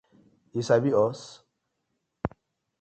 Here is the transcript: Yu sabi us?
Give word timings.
Yu 0.53 0.63
sabi 0.69 0.93
us? 1.03 1.21